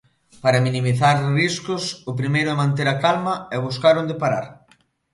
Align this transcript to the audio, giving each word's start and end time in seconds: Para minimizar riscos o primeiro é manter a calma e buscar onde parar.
Para 0.43 0.63
minimizar 0.67 1.15
riscos 1.39 1.83
o 2.09 2.11
primeiro 2.19 2.49
é 2.53 2.59
manter 2.61 2.87
a 2.91 2.99
calma 3.03 3.33
e 3.55 3.57
buscar 3.67 3.95
onde 4.01 4.19
parar. 4.21 4.45